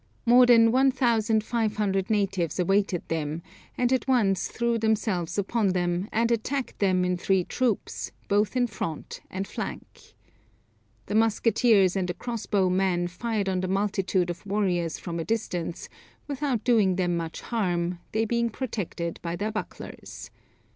More 0.25 0.47
than 0.47 0.71
1500 0.71 2.09
natives 2.09 2.57
awaited 2.59 3.07
them, 3.07 3.43
and 3.77 3.93
at 3.93 4.07
once 4.07 4.47
threw 4.47 4.79
themselves 4.79 5.37
upon 5.37 5.73
them, 5.73 6.09
and 6.11 6.31
attacked 6.31 6.79
them 6.79 7.05
in 7.05 7.17
three 7.17 7.43
troops, 7.43 8.11
both 8.27 8.55
in 8.57 8.65
front 8.65 9.21
and 9.29 9.47
flank. 9.47 10.15
The 11.05 11.13
musketeers 11.13 11.95
and 11.95 12.07
the 12.07 12.15
crossbow 12.15 12.67
men 12.67 13.09
fired 13.09 13.47
on 13.47 13.59
the 13.61 13.67
multitude 13.67 14.31
of 14.31 14.43
warriors 14.43 14.97
from 14.97 15.19
a 15.19 15.23
distance, 15.23 15.87
without 16.27 16.63
doing 16.63 16.95
them 16.95 17.15
much 17.15 17.41
harm, 17.41 17.99
they 18.11 18.25
being 18.25 18.49
protected 18.49 19.19
by 19.21 19.35
their 19.35 19.51
bucklers. 19.51 20.31